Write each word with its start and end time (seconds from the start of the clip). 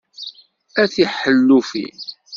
A 0.81 0.83
tiḥellufin! 0.93 1.99